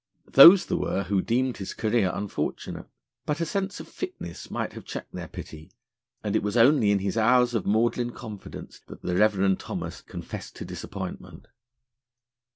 [0.31, 2.87] Those there were who deemed his career unfortunate;
[3.27, 5.69] but a sense of fitness might have checked their pity,
[6.23, 10.55] and it was only in his hours of maudlin confidence that the Reverend Thomas confessed
[10.55, 11.49] to disappointment.